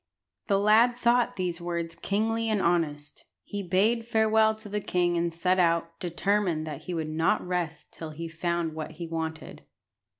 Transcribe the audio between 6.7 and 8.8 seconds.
he would not rest till he had found